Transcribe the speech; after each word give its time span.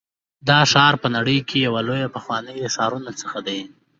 دا 0.49 0.59
ښار 0.71 0.93
په 1.03 1.07
نړۍ 1.15 1.39
کې 1.47 1.57
یو 1.65 1.75
له 1.87 1.95
پخوانیو 2.15 2.73
ښارونو 2.75 3.11
څخه 3.21 3.37
دی. 3.47 3.59